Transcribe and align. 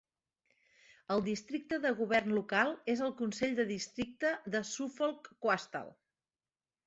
El 1.15 1.19
districte 1.27 1.77
del 1.83 1.97
govern 1.99 2.33
local 2.37 2.73
és 2.95 3.03
el 3.07 3.13
consell 3.19 3.53
del 3.59 3.69
districte 3.73 4.31
de 4.55 4.61
Suffolk 4.73 5.29
Coastal. 5.47 5.93